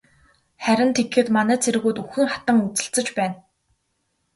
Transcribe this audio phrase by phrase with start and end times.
[0.63, 3.37] Харин тэгэхэд манай цэргүүд үхэн хатан үзэлцэж байна.